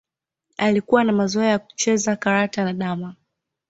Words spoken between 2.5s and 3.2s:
na damma